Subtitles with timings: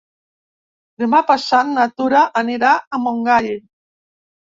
[1.03, 3.57] Demà passat na Tura anirà a Montgai.